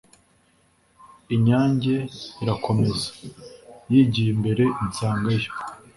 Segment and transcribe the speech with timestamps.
[1.35, 1.95] inyange
[2.41, 3.07] irakomeza,
[3.91, 5.51] yigiye imbere insangayo